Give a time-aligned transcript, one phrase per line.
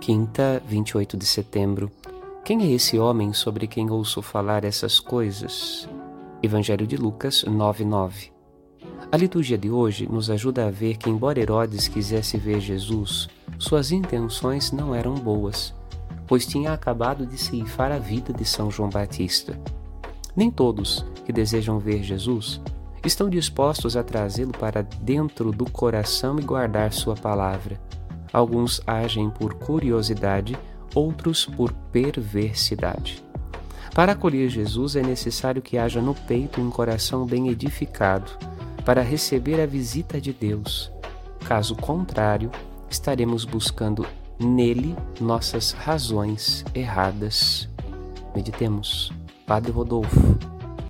[0.00, 1.90] Quinta, 28 de setembro.
[2.44, 5.88] Quem é esse homem sobre quem ouço falar essas coisas?
[6.42, 8.30] Evangelho de Lucas 9:9.
[9.10, 13.28] A liturgia de hoje nos ajuda a ver que embora Herodes quisesse ver Jesus,
[13.58, 15.74] suas intenções não eram boas,
[16.26, 19.58] pois tinha acabado de ceifar a vida de São João Batista.
[20.36, 22.60] Nem todos que desejam ver Jesus
[23.04, 27.80] estão dispostos a trazê-lo para dentro do coração e guardar sua palavra.
[28.34, 30.58] Alguns agem por curiosidade,
[30.92, 33.24] outros por perversidade.
[33.94, 38.32] Para acolher Jesus é necessário que haja no peito um coração bem edificado
[38.84, 40.90] para receber a visita de Deus.
[41.46, 42.50] Caso contrário,
[42.90, 44.04] estaremos buscando
[44.36, 47.68] nele nossas razões erradas.
[48.34, 49.12] Meditemos.
[49.46, 50.53] Padre Rodolfo.